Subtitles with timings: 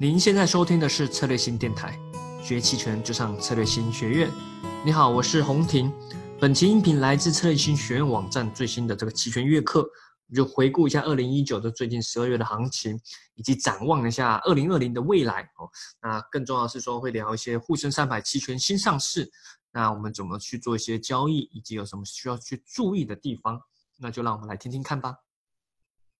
[0.00, 1.98] 您现在收听的是策略星电台，
[2.40, 4.30] 学期权就上策略星学院。
[4.84, 5.92] 你好，我是洪婷。
[6.38, 9.84] 本期音频来自策略星学院网站最新的这个期权月课，
[10.32, 12.96] 就回顾一下二零一九的最近十二月的行情，
[13.34, 15.68] 以及展望一下二零二零的未来哦。
[16.00, 19.28] 那更重要是说，会聊一些沪深三百期权新上市，
[19.72, 23.60] 那我们怎么去做一些交易，以及有什么需要去注意的地方？
[23.96, 25.16] 那就让我们来听听看吧。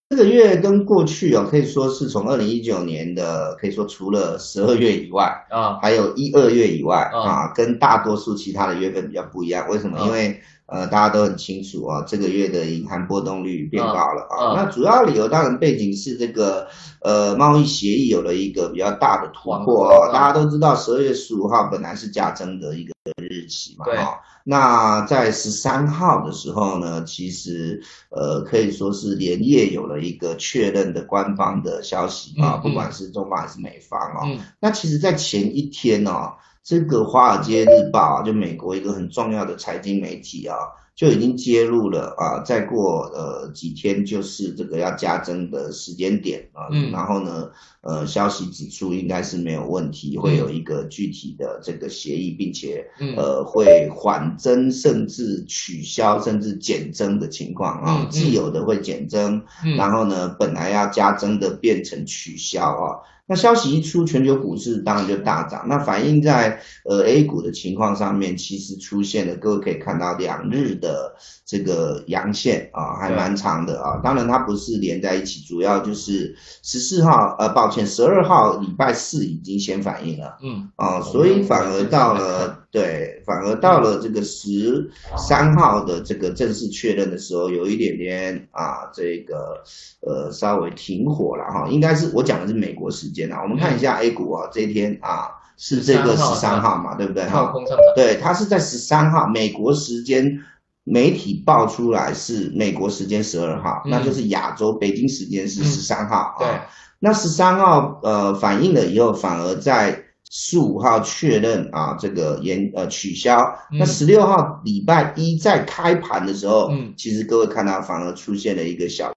[0.09, 9.69] 这个月跟过去哦，可以说是从二零一九年的，可以说除了十二月以外啊，还有一二月以外啊，跟大多数其他的月份比较不一样。
[9.69, 9.99] 为什么？
[10.07, 10.41] 因为
[10.71, 14.53] 呃，大家都很清楚啊，这个月的银行波动率变高了啊。
[14.55, 16.67] 那主要理由当然背景是这个
[17.01, 20.13] 呃贸易协议有了一个比较大的突破啊。
[20.13, 24.19] 大家都知道十二月十五号本来是加征的一个日期嘛，哈。
[24.45, 34.39] 那在十三号的时候呢，其实呃可以说是连夜有了一个确认的官方的消息啊，不管是中方还是美方哦。
[34.59, 36.31] 那其实，在前一天呢，
[36.63, 40.55] 这个《华尔街日报》就美国一个很重要的财经媒体啊。
[40.95, 59.41] 就已经揭露了啊，再过呃几天就是这个要加征的时间点啊，然后呢，呃，消息指出应该是没有问题，会有一个具体的这个协议，并且呃会缓征甚至取消甚至减征的情况啊，既有的会减征，
[59.77, 62.99] 然后呢，本来要加征的变成取消啊。
[63.29, 65.67] 那消息一出，全球股市当然就大涨。
[65.69, 71.13] 那反映在呃 A 股的情况上面，其实出现了，各位可以看到两日的
[71.45, 74.01] 这个阳线啊，还蛮长的啊。
[74.03, 82.65] 当然它不是连在一起，主要就是十四号，呃，抱歉，十二号礼拜四已经先反应了，嗯，啊，所以反而到了。
[82.71, 89.63] 对，反而到了这个十三号的这个正式确认的时候，有一点点啊，这个
[90.01, 91.67] 呃稍微停火了哈。
[91.67, 97.51] 应该是我讲的是美国时间啊，我们看一下 A 股啊，这一天啊是这个十三号嘛，对不对哈？
[97.95, 100.39] 对，它是在十三号美国时间
[100.83, 106.67] 媒体报出来是美国时间十二号，那就是亚洲北京时间是十三号啊。
[106.99, 110.03] 那十三号呃反映了以后，反而在。
[110.29, 113.37] 十五号确认啊，这个延呃取消。
[113.71, 119.13] 那十六号礼拜一在开盘的时候，嗯，其实各位看到反而出现了一个小的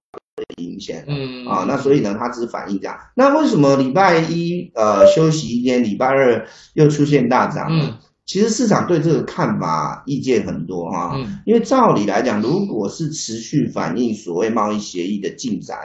[0.57, 1.47] 阴线，嗯。
[1.47, 2.99] 啊，那所以呢，它只是反映这样。
[3.15, 7.99] 那为什么礼拜一呃休息一天，礼拜二又出现大涨呢？
[8.25, 15.77] 其实市场对这个看法意见很多哈，因为照理来讲，如果是持续反映所谓贸易协议的进展，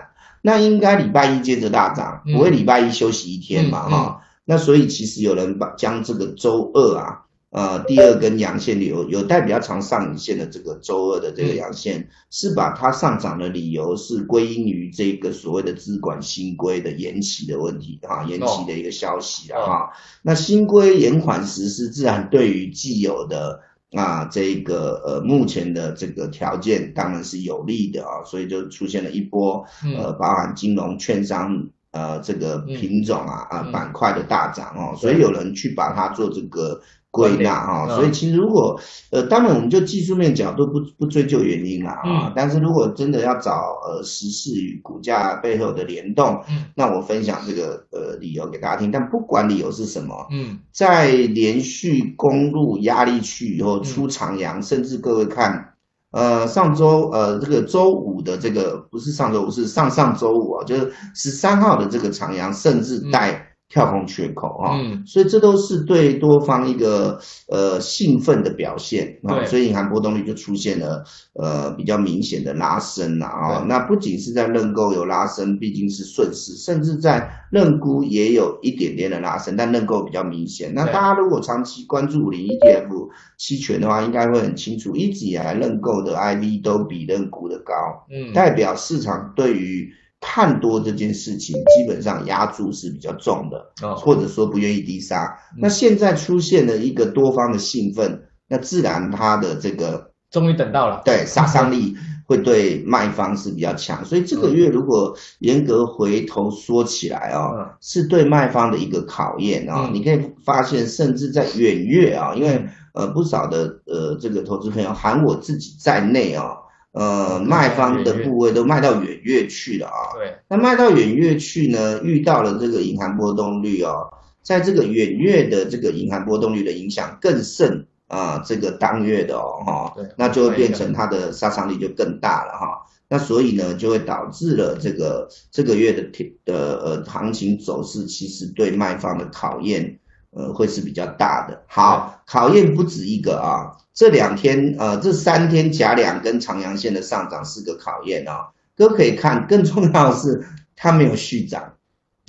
[0.41, 4.21] 那应该礼拜一接着大涨，不会礼拜一休息一天嘛哈。
[4.49, 19.59] 那所以其实有人把将这个周二啊，呃，第二根阳线有有带比较长上影线的这个周二的这个阳线，是把它上涨的理由是归因于这个所谓的资管新规的延期的问题啊，延期的一个消息啊。
[19.59, 19.89] 哈。
[20.21, 23.59] 那新规延缓实施，自然对于既有的
[23.91, 29.65] 啊这个呃目前的这个条件当然是有利的啊，所以就出现了一波
[29.97, 31.67] 呃，包含金融、券商。
[31.97, 55.73] 呃，这个品种啊啊板块的大涨哦，所以有人去把它做这个归纳哈，所以其实如果呃，当然我们就技术面角度不不追究原因了啊，但是如果真的要找呃时事与股价背后的联动，嗯，那我分享这个呃理由给大家听，但不管理由是什么，嗯，在连续攻入压力区以后出长阳，甚至各位看。
[56.11, 63.46] 呃，上周呃，这个周五的这个不是上周五，是上上周五啊，就是十三号的这个长阳，甚至带。
[63.69, 67.19] 跳空缺口啊，所以这都是对多方一个
[67.49, 73.65] 呃兴奋的表现啊，所以银行波动率就出现了呃比较明显的拉升了啊。
[73.67, 80.73] 那不仅是在认购有拉升，毕竟是顺势，甚至在认沽也有一点点的拉升，但认购比较明显。
[80.73, 87.73] 那大家如果长期关注五零 ETF 期权的话，应该会很清楚，一直以来认购的 IV 都比认沽的高，
[88.09, 89.91] 嗯，代表市场对于。
[90.19, 95.37] 看多这件事情，基本上压注是比较重的，或者说不愿意低杀。
[95.57, 101.95] 那现在出现了一个多方的兴奋，那自然它的这个终于等到了，对杀伤力
[102.27, 104.03] 会对卖方是比较强。
[104.03, 109.89] 所以这个月如果严格回头说起来啊，是对卖方的一个考验啊。
[109.93, 116.57] 你可以发现，甚至在远月啊，因为呃不少的呃这个投资朋友含我自己在内啊。
[116.93, 120.15] 呃，卖方的部位都卖到远月去了啊。
[120.15, 120.35] 对。
[120.47, 124.09] 那卖到远月去呢，遇到了这个银行波动率哦，
[124.41, 132.81] 在这个远月的这个银行波动率的影响更甚啊这个当月的哦哈，那就会变成它的杀伤力就更大了哈。
[133.09, 139.99] 那所以呢，就会导致了这个这个月的天的呃行情走势，其实对卖方的考验
[140.31, 141.63] 呃会是比较大的。
[141.67, 148.45] 好，考验不止一个啊，这两天呃这三天假两根长阳线的上涨是个考验哦，
[148.75, 149.47] 都可以看。
[149.47, 150.45] 更重要的是，
[150.75, 151.73] 它没有续涨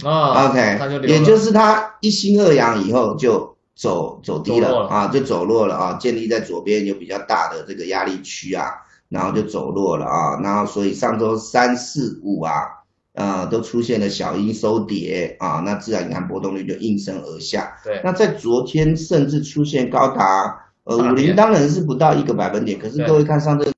[0.03, 8.71] 啊，OK，也就是它一心二阳以后就走走低了啊，就走弱了啊，建立在左边有比较大的这个压力区啊。
[9.11, 12.53] 然后就走弱了啊，然后所以上周三四五啊，
[13.15, 17.79] 呃，都出现了小阴收跌啊，那自然银行波动率就应声而下。
[17.83, 23.71] 对，那在昨天甚至出现高达呃五零，当然是不到一个百分点，可是各位看上证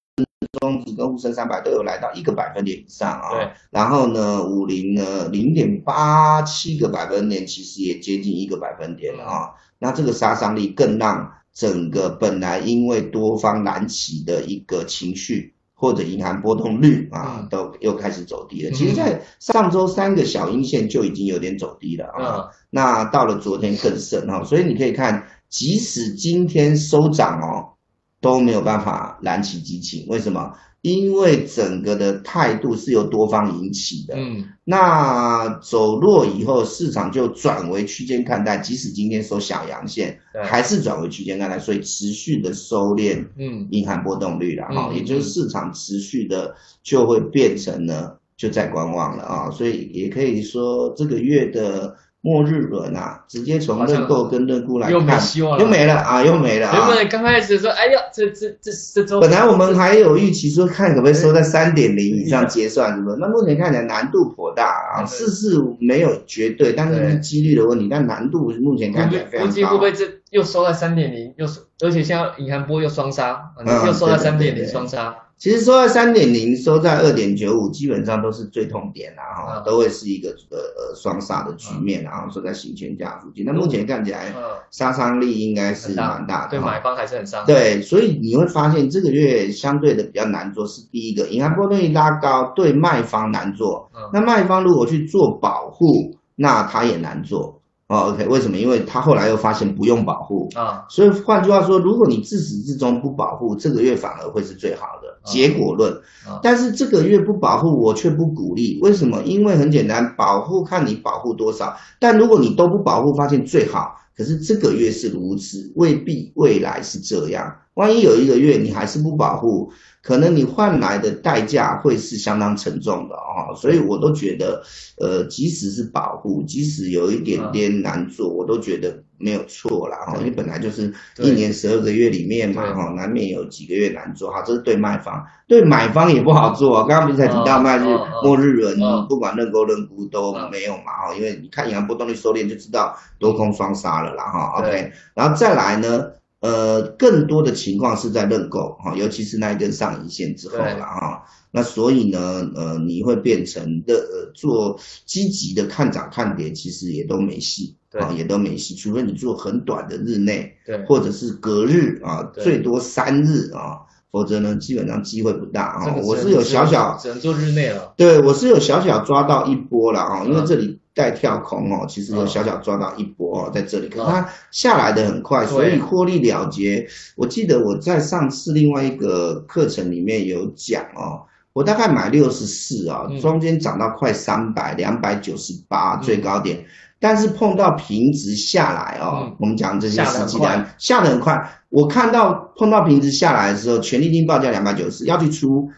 [0.60, 3.30] 中指跟沪深三百都有来到一个百分点以上啊。
[3.32, 9.50] 对，然后呢，五零呢零点八七个百分点，其实也接近一个百分点了啊。
[9.78, 11.32] 那这个杀伤力更让。
[11.52, 18.70] 整个本来因为多方难起的一个情绪，或者银行波动率啊，都又开始走低了。
[18.70, 22.48] 其实，在上周三个小阴线就已经有点走低了啊。
[22.70, 27.76] 那到了昨天更甚哈，所以你可以看，即使今天收涨哦，
[28.20, 30.06] 都没有办法燃起激情。
[30.08, 30.50] 为什么？
[30.82, 51.94] 因为整个的态度是由多方引起的，嗯，那走弱以后，市场就转为区间看待，即使今天收小阳线，还是转为区间看待，所以持续的收敛，嗯，银行波动率了哈，也就是市场持续的就会变成呢，就在观望了啊，所以也可以说这个月的。
[52.22, 56.76] 末日轮啊，直接从认购跟认沽来看，又没希望了，又没了啊，又没了啊！
[56.76, 63.16] 原本刚开始说，哎呀，这这这这周，本来我们还有预期说，看可不可以收在三点零以上结算，是不？
[63.16, 69.50] 那目前看起来难度颇大啊，事事没有绝对，但是是几率的问题，但难度目前看起来非常高。
[69.50, 71.46] 估计会不会这又收在三点零，又
[71.84, 73.52] 而且现在银行波又双杀，
[73.86, 75.16] 又收在三点零双杀。
[75.36, 83.42] 其实收在三点零，收在二点九五，基本上都是最痛点啦，哈，都会是一个呃呃双杀的局面，然后收在行权价附近。
[83.46, 84.34] 那目前看起来，
[84.70, 87.42] 杀伤力应该是蛮大的，对买方还是很伤。
[87.46, 93.90] 对，所以你会发现这个月相对的比较难做，是第一个，银行波动率拉高，对卖方难做。
[94.12, 97.59] 那卖方如果去做保护，那他也难做。
[97.90, 98.56] 哦，OK，为什么？
[98.56, 105.92] 因为他后来又发现不用保护啊，所以换句话说，如果你自始至终不保护，这个月反而会是最好的结果论。
[106.40, 108.78] 但是这个月不保护，我却不鼓励。
[108.80, 109.20] 为什么？
[109.24, 111.74] 因为很简单，保护看你保护多少。
[111.98, 113.96] 但如果你都不保护，发现最好。
[114.20, 117.56] 可是这个月是如此，未必未来是这样。
[117.72, 119.72] 万一有一个月你还是不保护，
[120.02, 123.56] 可能你换来的代价会是相当沉重的哦。
[123.56, 124.62] 所以我都觉得，
[124.98, 129.98] 呃，即使是保护，即使有一点点难做，我都觉得没有错啦。
[130.06, 130.16] 哈。
[130.18, 134.30] 因为本来就是一年十二个月里面嘛，哈，难免有几个月难做。
[134.32, 136.84] 哈，这是对卖方，对买方也不好做。
[136.86, 137.84] 刚刚不是才提到卖日
[138.24, 144.58] 末日轮，不管认购认沽都没有嘛，哈，因为你看银行波动率收敛就知道多空双杀了啦，哈。
[144.58, 146.06] OK，然后再来呢？
[146.40, 151.22] 呃，更多的情况是在认购哈，尤其是那一根上影线之后了哈。
[151.50, 158.74] 那所以呢，呃，你会变成的呃做积极的看涨看跌，其实也都没戏啊，也都没戏。
[158.74, 165.94] 除非你做很短的日内，对，或者是隔日啊，最多三日啊，否则呢，基本上机会不大啊。
[166.04, 170.79] 我是有小小只能做日内了，对我是有小小抓到一波了啊，因为这里。
[171.00, 176.86] 带跳空哦，其实有小小抓到一波哦，在这里，可它下来的很快，所以获利了结。
[177.16, 181.22] 我记得我在上次另外一个课程里面有讲哦，
[181.54, 186.62] 我大概买六十四啊，中间涨到快三百，两百九十八最高点，
[187.00, 195.70] 但是碰到平值下来哦，我们讲这些实际的下的很快，我看到碰到平值下来的时候，权利金报价两百九十，要去出。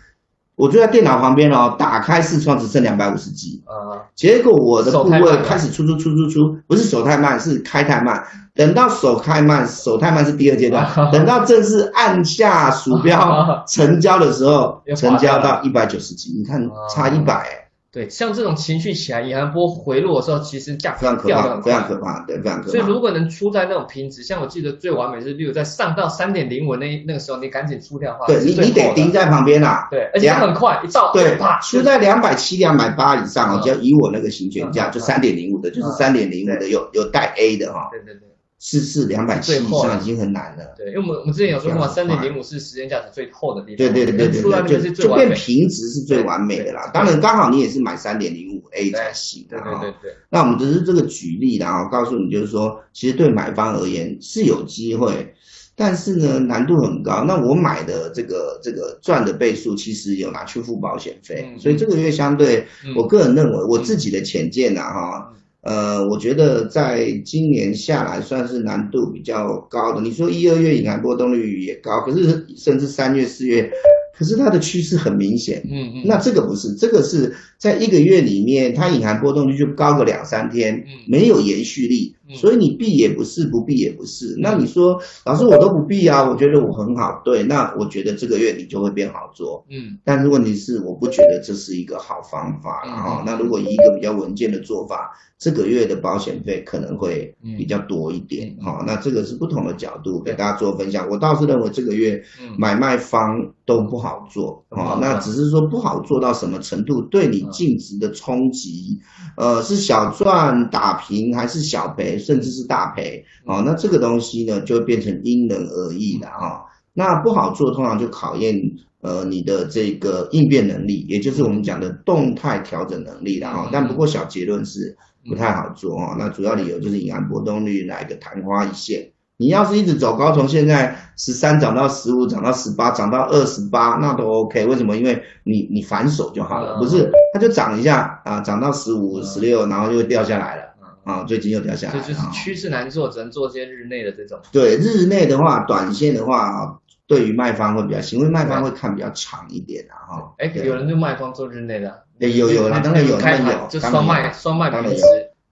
[0.57, 8.23] 我就在电脑旁边哦，打开视窗只剩两百五十 G，啊，结果我的部位开始出出出出出，不是手太慢，是开太慢。
[8.55, 17.62] 等到手开慢，手太慢是第二阶段， 等到正式按下鼠标 成交的时候，成交到一百九十 G，你看差一百。
[17.93, 22.71] 对，像这种情绪起来，银行波回落的时候，其实价非常可怕，非常可怕，对，非常可怕。
[22.71, 29.89] 所以如果能出在那种平值，像我记得最完美是，例如在上到三点零五那那个时候，你赶紧出掉的话，对你你得盯在旁边啦。
[29.91, 37.91] 对，而且很快一照，对，出在两百七、两百八以上哦，就以我那个行权价，就三点零五的，就是三点零五的有有带 A 的哈。
[37.91, 38.29] 对对对。
[38.65, 40.63] 是是两百七以上已经很难了。
[40.77, 43.77] 对，因为我们我们之前有说过嘛，三点零五是时间价值最厚的地方。
[43.77, 46.89] 对对对对对，就就变平值是最完美的啦。
[46.95, 49.81] 当然刚好你也是买三点零五 A 才行的哈。
[49.81, 50.17] 对对对。
[50.31, 55.35] 那我们只是这个举例然后告诉你就是说，其实对买方而言是有机会，
[55.75, 57.25] 但是呢难度很高。
[57.27, 62.65] 那我买的这个这个赚的倍数，其实有拿去付保险费，所以这个月相对，
[62.95, 70.01] 我个人认为我自己的浅见呐哈，呃，我觉得在今年下来算是难度比较高的。
[70.01, 73.71] 你说一二月隐含波动率也高，可是甚至三月四月。
[74.15, 84.37] 可是它的趋势很明显，嗯嗯，那这个不是，这个是在一个月里面，它隐含波动率就高个两三天，没有延续力，所以你避也不是，不避也不是。
[84.39, 89.99] 那你说，老师我都不避啊，我觉得我很好，对，那我觉得这个月你就会变好做，嗯。
[90.05, 93.23] 但是问题是，我不觉得这是一个好方法哈。
[93.25, 98.85] 那如果以一个比较稳健的做法，这个月的保险费可能会比较多一点哈。
[98.87, 101.09] 那这个是不同的角度给大家做分享。
[101.09, 102.23] 我倒是认为这个月
[102.59, 103.23] 买卖方
[103.65, 104.03] 都不。
[104.03, 108.99] 好做啊，那只是说不好做到什么程度，对你净值的冲击，
[109.37, 113.63] 呃，是小赚打平还是小赔，甚至是大赔哦？
[113.67, 116.65] 那这个东西呢，就变成因人而异了哈。
[116.95, 118.55] 那不好做，通常就考验
[119.01, 123.69] 呃你的这个应变能力，也就是我们讲的动态调整能力了哈。
[123.73, 124.97] 但不过小结论是
[125.29, 126.17] 不太好做哈。
[126.19, 129.11] 那主要理由就是隐含波动率来个昙花一现。
[129.39, 134.65] 你要是一直走高，从现在十三涨到十五，涨到十八，涨到二十八，那都 OK。
[134.67, 134.97] 为什么？
[134.97, 137.11] 因为你你反手就好了，不是？
[137.35, 140.63] 它就涨一下啊，涨到十五、十六，然后就会掉下来了。
[141.05, 141.95] 啊，最近又掉下来。
[141.95, 144.39] 这就是趋势难做，只能做些日内的这种。
[144.53, 150.33] 对，日内的话，短线的话，对于卖方会比较行，因为卖方会看比较长一点的哈。
[150.39, 152.05] 哎，有人就卖方做日内的？
[152.19, 155.03] 有有，当然有，当然有，就双卖双卖平时。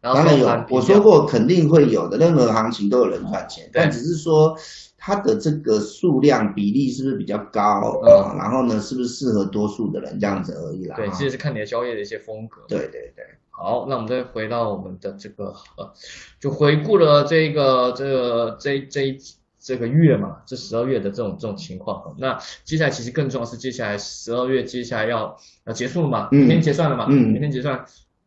[0.00, 4.56] 当然有，我说过肯定会有的，任何行情都有人赚钱，但只是说
[4.96, 8.34] 它的这个数量比例是不是比较高啊？
[8.38, 10.96] 然后呢，是不是适合多数的人这样子而已啦？
[10.96, 12.62] 对，其实是看你的交易的一些风格。
[12.66, 13.24] 对对对。
[13.62, 15.92] 好，那我们再回到我们的这个呃，
[16.40, 19.18] 就回顾了这个这个这这
[19.60, 22.14] 这个月嘛，这十二月的这种这种情况。
[22.16, 25.36] 那接下来其实更重要是接下来十二月接下来要
[25.66, 26.28] 要结束了嘛？
[26.30, 27.04] 明天结算了嘛？
[27.10, 27.84] 嗯，明天结算。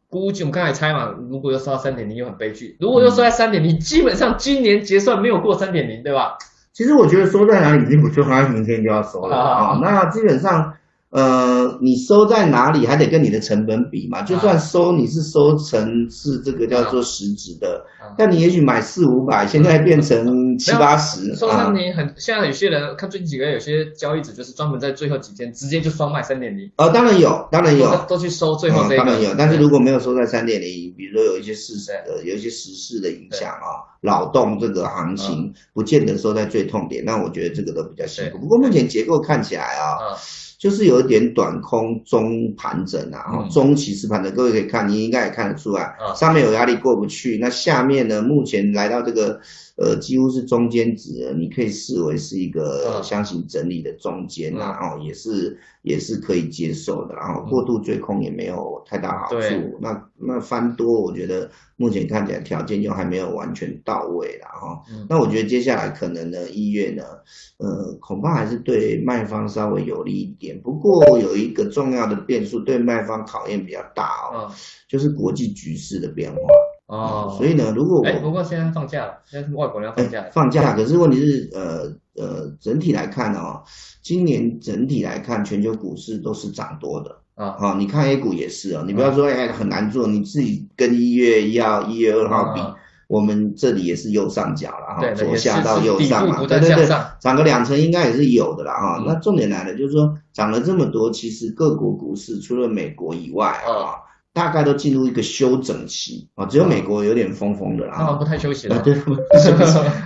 [0.07, 6.37] 估计我们刚才猜嘛，如果又收到三点零，又很悲剧；如果又收在三点零，基本上今年结算没有过三点零，对吧？
[6.73, 9.79] 其实我觉得收在哪里已经不重要，明天就要收了啊。
[9.81, 10.75] 那基本上。
[11.13, 14.23] 呃，你收在哪里还得跟你的成本比嘛？
[14.23, 17.85] 就算收你是收成是这个叫做实质的，
[18.17, 21.35] 但你也许买四五百，现在变成七八十。
[21.35, 26.71] 收三点零很，现在有些人看最近几个月有些交易者就是专门在最后几天直接就双卖三点零。
[26.77, 28.97] 呃，当然有，当然有，都去收最后这个。
[28.97, 38.39] 当然有，但是如果没有收在三点零，比如说有一些事实呃有一些时事的影响啊，扰动这个行情，不见得收在最痛点，那我觉得这个都比较辛苦。
[38.39, 40.17] 不过目前结构看起来啊。
[40.63, 49.41] 就是有一点短空中盘整啊，中期是盘整，各位可以看，你应该也看得出来，上面有压力过不去，那下面呢，目前来到这个。
[49.75, 59.79] 呃，几乎是中间值，你可以视为是一个箱型整理的中间那哦也是也是可以接受的，然后过度追空也没有太大好处。
[59.81, 61.49] 那那翻多，我觉得
[61.83, 64.81] 目前看起来条件又还没有完全到位了哈。
[65.09, 67.03] 那我觉得接下来可能呢，一月呢，
[67.57, 70.57] 呃，恐怕还是对卖方稍微有利一点。
[70.61, 74.49] 不过有一个重要的变数，对卖方考验比较大哦，
[74.87, 76.39] 就是国际局势的变化。
[76.85, 80.25] 哦，所以呢，如果我不过现在放假了，现在是外国人要放假。
[80.31, 83.61] 放假，可是问题是，呃呃，整体来看哦，
[84.01, 87.55] 今年整体来看，全球股市都是涨多的啊。
[87.59, 92.61] 好，你看 A 股也是啊，你不要说哎很难做，你自己跟一月一号、一月二号比，
[93.07, 96.87] 我们这里也是右上角了哈，左下到右上嘛，对对对，
[97.19, 99.03] 涨个两成应该也是有的啦哈。
[99.05, 104.01] 那重点来了，就是说涨了这么多，其实各国股市除了美国以外啊。
[104.35, 108.81] 大概都进入一个休整期啊，只有美国有点疯疯的啦，他不太休息了。
[108.81, 108.97] 对，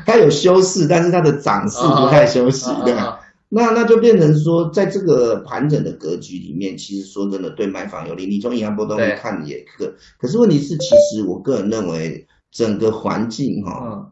[0.05, 3.21] 它有休市，但是它的涨势不太休息，对吧？
[3.49, 8.25] 那那就变成说，在这个盘整的格局里面，其实说真的，对买房有利。
[8.25, 14.11] 你从银行波动看也可，可是问题是，其实我个人认为整个环境哈。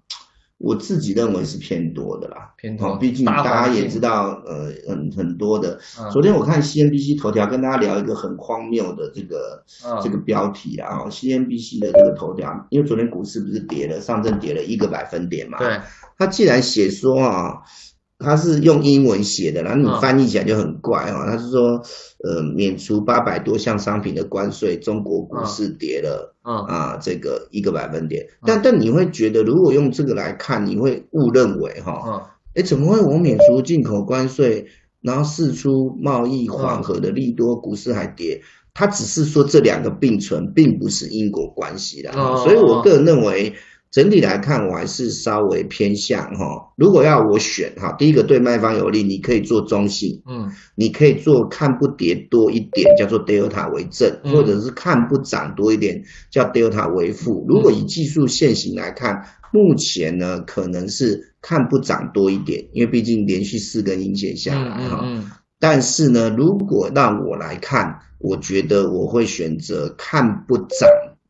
[0.57, 2.95] 我自己认为是偏多的啦，偏多。
[2.95, 5.77] 毕竟大家也知道，呃，很很多的。
[6.13, 9.61] 昨天我看 CNBC 头条跟大家聊一个很荒谬的这个
[10.01, 15.57] 这个标题啊，CNBC 的这个头条，因为昨天股市不是跌了，上证跌了一个百分点嘛。
[15.57, 15.77] 对。
[16.17, 17.57] 他既然写说啊。
[18.17, 21.25] 他是用英文写的，然后你翻译起来就很怪哦。
[21.27, 21.81] 他是说，
[22.23, 28.25] 呃，免除八百多项商品的关税，中国股市跌了啊，这个一个百分点。
[28.45, 34.65] 但但你会觉得，如果用这个来看，你会误认为哈，哎，怎么会我免除进口关税，
[35.01, 38.41] 然后释出贸易缓和的利多，股市还跌？
[38.73, 42.13] 他只是说这两个并存，并不是因果关系的。
[42.13, 43.53] 所以我个人认为。
[43.95, 46.73] 整体来看，我还是稍微偏向哈。
[46.75, 57.45] 如果要我选哈，第一个对卖方有利，你可以做中性，嗯，你可以做看不跌多一点，叫做 delta 为正，或者是看不涨多一点，叫 delta 为负。
[57.47, 65.05] 如果以技术线型来看，目前呢可能是看不涨多一点，因为毕竟连续四根阴线下来哈。
[65.57, 70.89] 但是呢，如果让我来看，我觉得我会选择看不涨。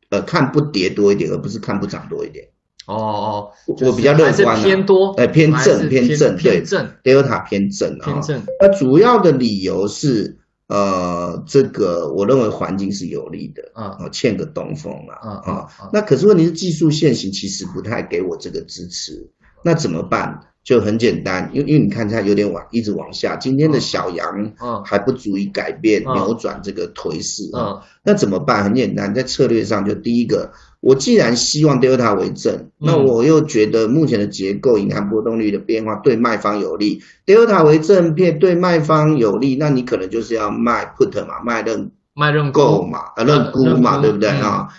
[0.10, 2.48] 呃，看不跌多一点，而不是看不涨多一点。
[2.88, 3.52] 哦哦，
[3.86, 8.06] 我比较乐观，偏多，哎，偏正，偏正，对，正，Delta 偏正啊。
[8.06, 8.42] 偏正。
[8.60, 10.38] 那主要的理由是，
[10.68, 15.68] 呃，这个我认为环境是有利的啊，欠个东风了啊。
[15.92, 19.30] 那可是问题是技术线型其实不太给我这个支持，
[19.64, 20.40] 那怎么办？
[20.64, 24.52] 就很简单，因为因为你看它有点往一直往下，今天的小阳
[24.84, 27.84] 还不足以改变扭转这个颓势啊。
[28.04, 28.64] 那怎么办？
[28.64, 30.52] 很简单，在策略上就第一个，
[30.86, 44.70] 我既然希望 delta 为正，那我又觉得目前的结构隐含波动率的变化对卖方有利，delta 为正变对卖方有利，那你可能就是要卖 put 嘛，卖认卖认购嘛，啊认沽嘛，对不对啊？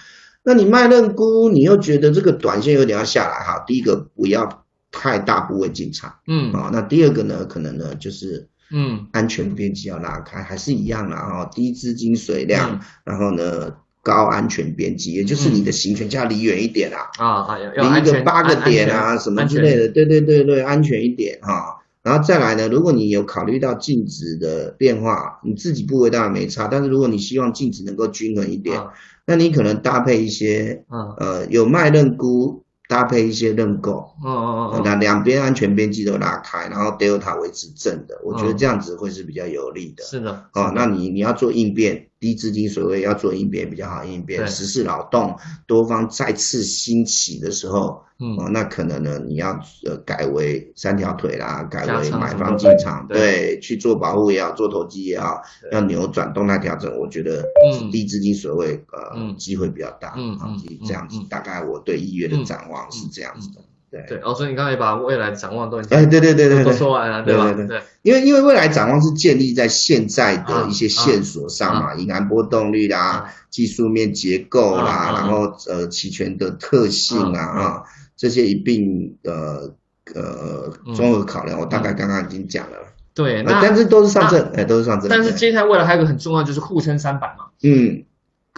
[0.44, 4.62] 那你卖认沽，你又觉得这个短线有点要下来哈，第一个不要。
[4.92, 13.70] 太大部位进场，嗯，啊，那第二个呢，可能呢就是，嗯，安全边际要拉开，还是一样的哈，低资金水量，然后呢
[14.06, 28.80] 高安全边际，也就是你的行权就要离远一点啊，啊，离一个八个点啊什么之类的，对对对对，安全一点啊，然后再来呢，如果你有考虑到净值的变化，你自己部位当然没差，但是如果你希望净值能够均衡一点，
[29.26, 32.62] 那你可能搭配一些，嗯，呃，有卖认沽。
[32.88, 40.04] 搭配一些认购，哦哦哦，那两边安全边际都拉开，然后 delta 维持正的，我觉得这样子会是比较有利的。
[40.04, 42.06] 是的，哦，那你你要做应变。
[42.18, 55.42] 低资金水位要做应变比较好应变，时事劳动多方再次兴起的时候，嗯，那可能呢你要呃改为三条腿啦，改为买方进场，对，去做保护也好，做投机也好，
[55.72, 57.44] 要扭转动态调整，我觉得
[57.92, 63.60] 低资金水位呃机会比较大，嗯嗯，这样子大概我对一月的展望是这样子的。
[64.08, 67.52] 对，哦，所以你刚才把未来展望都哎，对对对对，都说完了，对吧？
[67.52, 77.82] 对，因为因为未来展望是建立在现在的一些线索上嘛，银行波动率啦，技术面结构啦，然后呃期权的特性啊啊
[78.16, 79.74] 这些一并呃
[80.14, 82.78] 呃综合考量，我大概刚刚已经讲了。
[83.14, 85.08] 对，那但是都是上证，哎，都是上证。
[85.10, 87.46] 但是接下来未来还有个很重要，就是沪深三百嘛。
[87.62, 88.04] 嗯。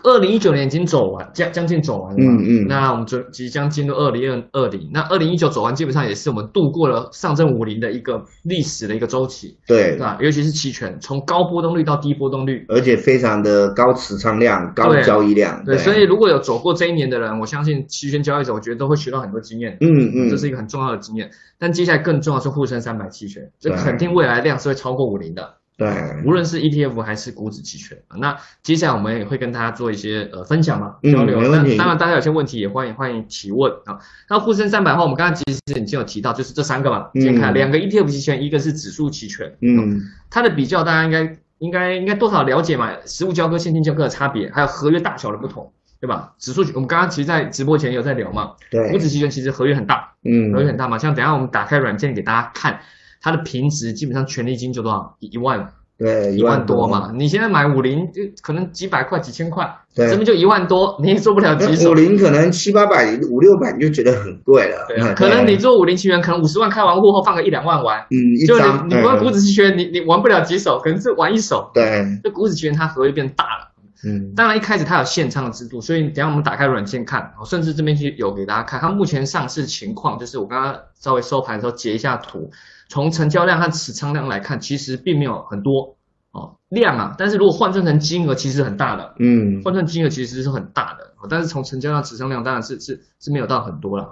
[0.03, 2.19] 二零一九年已经走完，将将近走完了。
[2.21, 2.67] 嗯嗯。
[2.69, 4.91] 那我们就即将进入二零二二零。
[4.93, 9.59] 那二零一九走完，基本上也是我们度过了上证五零的一个历史的一个周期。
[9.67, 9.99] 对。
[9.99, 15.65] 啊，尤其是期权，从高波动率到低波动率，而且非常的高持仓量、高交易量。
[15.65, 15.77] 对。
[15.79, 19.77] 所以如果有走过这一年的人，我相信期权交易者，我觉得都会学到很多经验。
[19.81, 20.31] 嗯嗯。
[20.31, 21.31] 这是一个很重要的经验。
[21.59, 25.57] 但接下来更重要是沪深三百期权，这肯定未来量是会超过五零的。
[25.79, 25.87] 对，
[26.27, 31.41] 无论是 ETF 还是股指期权那接下来我们也会跟大家做一些呃分享嘛，交流。
[31.41, 33.97] 那当然，大家有些问题也欢迎欢迎提问啊。
[34.29, 46.35] 那沪深三百的话，我们刚刚其实已经有提到，就是这三个嘛，先看两个 ETF 期权，一个是指数期权，嗯，它的比较大家应该应该应该多少了解嘛，实物交割、现金交割的差别，还有合约大小的不同，对吧？
[46.41, 52.81] 指数我们刚刚其实，在直播前有在聊嘛，对，股指期权其实合约很大，嗯，合约很大嘛，像等下我们打开软件给大家看。
[53.21, 55.17] 它的平值基本上权利金就多少？
[55.21, 56.87] 一万，对，一万多。
[56.87, 57.11] 嘛。
[57.15, 61.91] 你现在买五零就可能几百块、几千块，对，这边就一万多， 你也做不了几手。
[61.91, 64.87] 五零可能七八百、五六百你就觉得很贵了。
[64.89, 71.71] 对啊，可能你做五零期权，可能五十万开完户后放个一两万玩，嗯，就你你玩股指期权，你你玩不了几手，可能是玩一手。
[71.75, 73.69] 对，这股指期权它合约变大了。
[74.05, 78.79] 嗯，当然一开始它有现仓的制度，所以等下我们打开软件看，甚至这边去有给大家看。
[78.79, 82.49] 它目前上市情况，就是我刚刚稍微收盘的时候截一下图，
[82.89, 85.97] 从成交量和持仓量来看，其实并没有很多
[86.33, 94.09] 哦量啊，但是如果换算成金额，其实很大的，嗯，换算金额其实是很大的，但是从成交量、持仓量当然是是是没有到很多了，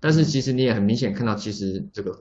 [0.00, 2.12] 但是其实你也很明显看到，其实这个。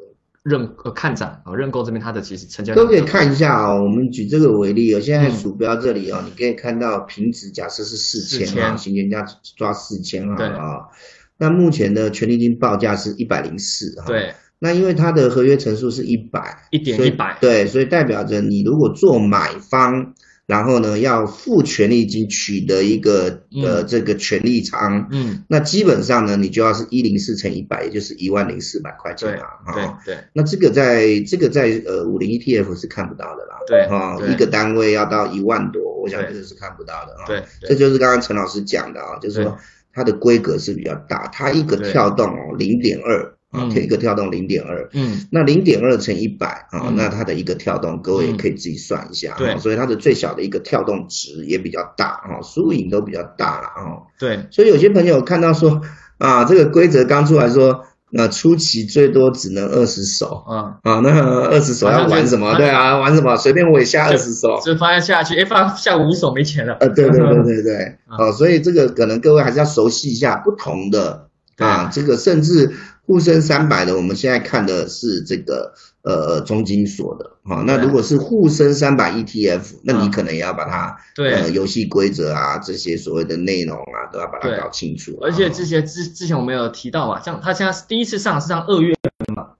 [0.44, 3.82] 认呃看涨啊，认购这边它的其实成交都可以看一下哦。
[3.82, 10.90] 我们举这个为例哦，现在鼠标这里哦，你可以看到平值假设是四千啊，行权价抓四千啊啊。
[11.38, 14.04] 那目前的权利金报价是一百零四啊。
[14.06, 14.34] 对。
[14.64, 20.14] 那因为它的合约层数是一百，一点一百，对，所以代表着你如果做买方。
[20.46, 30.18] 然后呢，要付权利金取得一个呃这个权利仓，嗯，那基本上呢，你就要是一零四乘一百，也就是一万零四百块钱啊，对对。
[30.34, 39.58] 那这个在这个在呃五零 ETF 是看不到的啦，对哈，一个单位要到一万多，我想这个是看不到的啊，对，这就是刚刚陈老师讲的啊，就是说
[39.94, 43.34] 它的规格是比较大，它一个跳动哦零点二。
[43.54, 55.82] 啊，一个跳动零点二，嗯，那零点二乘一百啊，那它的一个跳动，各位也可以自己算一下，对，所以它的最小的一个跳动值也比较大啊，输赢都比较大了啊，对，所以有些朋友看到说
[56.18, 60.78] 啊，这个规则刚出来说，那初期最多只能二十手，啊。
[60.84, 61.10] 啊，那
[61.48, 62.56] 二十手要玩什么？
[62.56, 63.36] 对啊，玩什么？
[63.38, 72.72] 随便我也下二十手，就发现下去，哎，发下五手没钱了，呃，对对对对对，哦， 所以这个可能各位还是要熟悉一下不同的啊，这个甚至。
[73.06, 81.52] 沪深三百的，我们现在看的是这个呃中金所的，啊，那如果是沪深三百 ETF，那你可能也要把它对。
[81.52, 85.20] 游戏规则啊这些所谓的内容啊都要把它搞清楚。
[85.22, 89.03] 而且这些之之前我们有提到嘛，像它现在是第一次上是上二月嘛，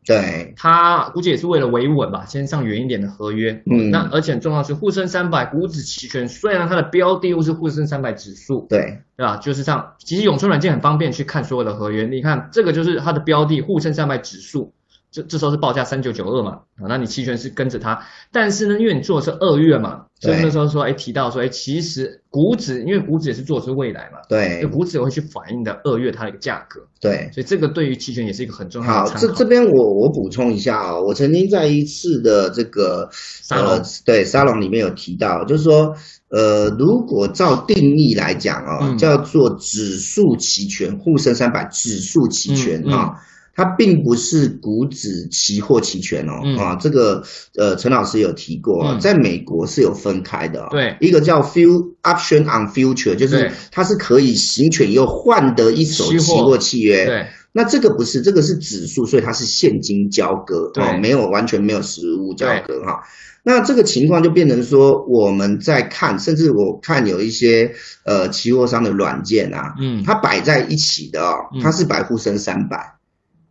[0.06, 3.62] 对，它估计也是为了维稳吧，先上远一点的合约。
[3.66, 9.00] 嗯，那而且很重要是沪深三百股指期权，虽然它的标的又是沪深三百指数，对。
[9.16, 9.38] 对吧？
[9.38, 9.94] 就是这样。
[10.00, 12.06] 其实永春软件很方便去看所有的合约。
[12.06, 14.74] 你看这个就是它的标的沪深三百指数，
[15.14, 18.04] 这这时候是报价三九九二嘛，啊，那你期权是跟着它。
[18.32, 35.96] 但是呢，因为你做的是二月嘛，所以那时候说，哎，提到说，哎，其实股指，因为股指也是做的是未来嘛，对，股指也会去反映的二月它的一个价格，对，所以这个对于期权也是一个很重要的好，这这边我我补充一下啊，我曾经在一次的这个沙龙，对沙龙里面有提到，就是说。
[36.36, 43.14] 呃，如果照定义来讲啊，叫做指数期权，沪深三百指数期权啊，
[43.56, 47.24] 它并不是股指期货期权哦啊，这个
[47.56, 63.04] 呃，陈老师有提过，在美国是有分开的，对，一个叫 future option on future，就是它是可以行权又换得一手期货契约，对，那这个不是，这个是指数，所以它是现金交割，哦，没有完全没有实物交割哈。
[63.44, 72.96] 那这个情况就变成说，我们在看，甚至我看有一些呃期货商的软件啊，嗯，它摆在一起的哦，它是百沪深三百。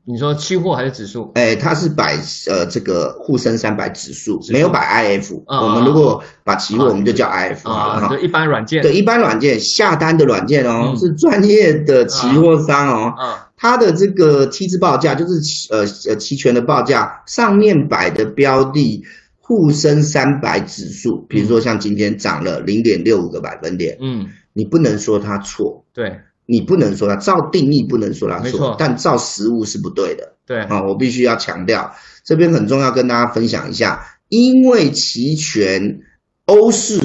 [0.04, 1.30] 你说期货还是指数？
[1.34, 2.16] 哎，它是摆
[2.48, 4.80] 呃这个沪深三百指数，没有摆
[5.18, 5.42] IF。
[5.46, 8.08] 我们如果把期货，我们就叫 IF 啊。
[8.10, 8.82] 就一般软件。
[8.82, 13.14] 对，一般软件下单的软件哦， 是专业的期货商哦。
[13.18, 13.34] 嗯。
[13.56, 19.04] 它的这个 T 字报价就是呃呃期权的报价，上面摆的标的。
[19.44, 26.20] 沪深三百指数，比如说像今天涨了零点六五个百分点，嗯，你不能说它错，对，
[26.52, 31.90] 你不能说它照定义不能说它错，但照实物是不对的，对，啊，我必须要强调，
[32.26, 36.00] 这边很重要跟大家分享一下，因为期权
[36.44, 37.01] 欧式。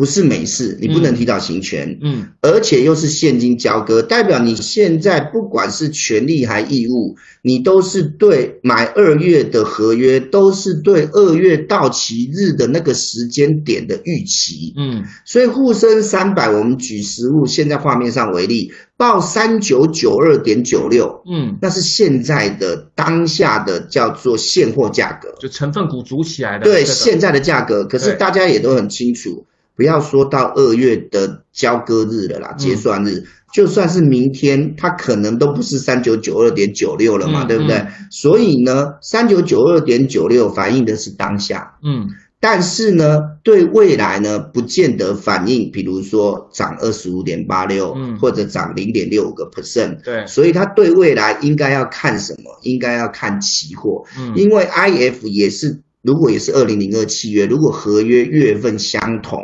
[0.00, 29.44] 不是美式，你不能提早行权，嗯，而且又是现金交割，代表你现在不管是权利还义务，你都是对买二月的合约，都是对二月到期日的那个时间点的预期，嗯，所以沪深三百，我们举实物，现在画面上为例，报三九九二点九六，嗯，那是现在的当下的叫做现货价格，就成分股组起来的，对现在的价格，可是大家也都很清楚。
[29.80, 37.86] 不要说到二月的交割日了啦，结算日，就算是明天，它可能都不是三九九二点九六了嘛，对不对？
[38.10, 52.60] 所以呢，三九九二点九六反映的是当下，嗯，但是呢，对未来呢，不见得反映，比如说涨二十五点八六，嗯，或者涨零点六五个 percent，对，所以它对未来应该要看什么？
[52.64, 59.42] 应该要看期货，嗯，因为 IF 也是，如果也是二零零二契约，如果合约月份相同。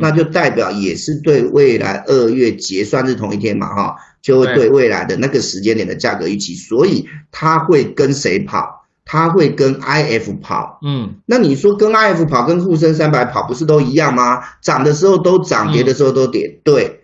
[0.00, 8.76] 那就代表也是对未来二月结算日同一天嘛，哈，就会对未来的那个时间点的价格预期，所以它会跟谁跑？
[9.10, 14.42] 它会跟 IF 跑，嗯，那你说跟 IF 跑，跟沪深三百跑，不是都一样吗？
[14.60, 17.00] 涨的时候都涨，跌的时候都跌，对，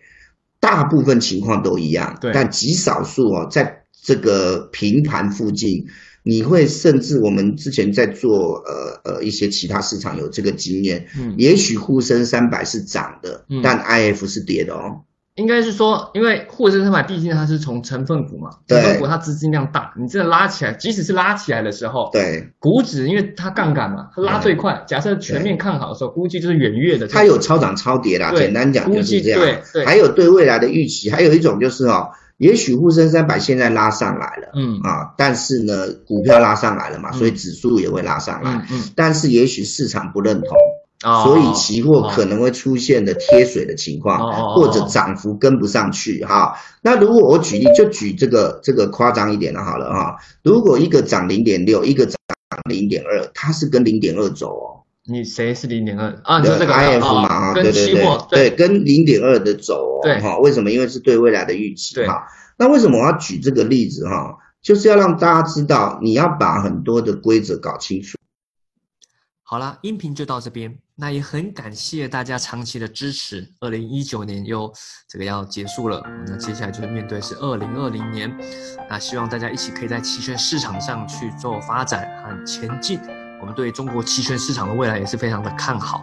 [0.60, 5.86] 大部分情况都一样，对，但极少数哦，在这个平盘附近。
[6.26, 15.02] 你会甚至我们之前在做呃呃一些其他市场有这个经验，嗯，也许沪深三百是涨的，嗯，但 I F 是跌的哦。
[15.34, 24.82] 应该是说，因为沪深三百毕竟它是从成分股嘛，成分股它资金量大，你真的拉起来，即使是拉起来的时候，对，股指因为它杠杆嘛，它拉最快。
[24.88, 27.06] 假设全面看好的时候，估计就是远月的。
[27.06, 29.40] 它有超涨超跌啦，简单讲就是这样。
[29.42, 29.84] 对对。
[29.84, 32.12] 还有对未来的预期，还有一种就是哦。
[32.44, 34.78] 也许沪深三百现在拉上来了，嗯。
[34.82, 40.50] 啊，但是呢，股票拉上来了嘛，所以指数也会拉上来，嗯嗯，但是也许市场不认同，
[41.24, 46.54] 所以期货可能会出现的贴水的情况，或者涨幅跟不上去哈。
[46.82, 50.16] 那如果我举例，就举这个这个夸张一点的好了哈。
[50.42, 52.18] 如果一个涨零点六，一个涨
[52.68, 56.40] 零点二，它是跟零点二走哦，你谁是零点二啊？
[56.40, 60.70] 就这个 I F 嘛啊，对对对对，跟零点二的走哦，哈，为什么？
[60.70, 62.26] 因为是对未来的预期哈。
[62.56, 64.38] 那为什么我要举这个例子哈？
[64.62, 68.16] 就是要让大家知道，你要把很多的规则搞清楚。
[69.42, 70.78] 好啦，音频就到这边。
[70.96, 73.46] 那也很感谢大家长期的支持。
[73.60, 74.72] 二零一九年又
[75.08, 78.34] 这个要结束了，那接下来就是面对是二零二零年。
[78.88, 82.98] 那希望大家一起可以在期权市场上去做发展和前进。
[83.44, 86.02] 我们对中国期权市场的未来也是非常的看好。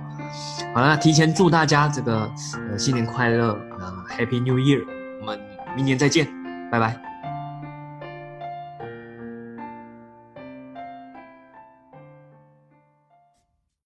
[0.75, 2.32] 好了，提前祝大家这个
[2.69, 4.86] 呃新年快乐啊，Happy New Year！
[5.19, 5.39] 我们
[5.75, 6.27] 明年再见，
[6.71, 7.11] 拜拜。